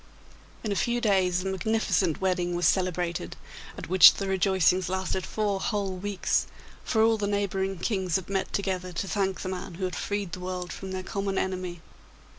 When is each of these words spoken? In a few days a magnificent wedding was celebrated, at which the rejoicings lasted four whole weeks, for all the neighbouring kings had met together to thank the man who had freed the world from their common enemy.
In 0.63 0.71
a 0.71 0.75
few 0.75 0.99
days 0.99 1.43
a 1.43 1.47
magnificent 1.47 2.19
wedding 2.19 2.55
was 2.55 2.65
celebrated, 2.65 3.35
at 3.77 3.87
which 3.87 4.15
the 4.15 4.27
rejoicings 4.27 4.89
lasted 4.89 5.27
four 5.27 5.59
whole 5.59 5.95
weeks, 5.95 6.47
for 6.83 7.03
all 7.03 7.17
the 7.19 7.27
neighbouring 7.27 7.77
kings 7.77 8.15
had 8.15 8.27
met 8.27 8.51
together 8.51 8.91
to 8.93 9.07
thank 9.07 9.41
the 9.41 9.49
man 9.49 9.75
who 9.75 9.85
had 9.85 9.95
freed 9.95 10.31
the 10.31 10.39
world 10.39 10.73
from 10.73 10.89
their 10.89 11.03
common 11.03 11.37
enemy. 11.37 11.81